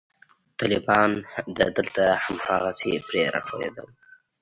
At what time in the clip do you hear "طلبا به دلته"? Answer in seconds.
0.59-2.03